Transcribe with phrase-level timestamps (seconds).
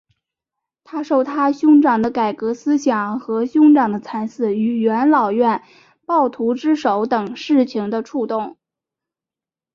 [0.83, 5.61] 他受他兄长的改革思想和兄长的惨死于元老院
[6.07, 8.57] 暴徒之手等事情的触动。